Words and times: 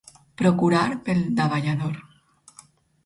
Procurar 0.41 0.95
pel 1.09 1.21
davallador. 1.41 2.03